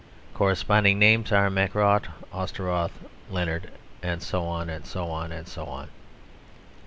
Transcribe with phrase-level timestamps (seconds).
[0.33, 3.69] Corresponding names are Mackrodt, Osterroth, Leonard."
[4.01, 5.89] And so on, and so on, and so on.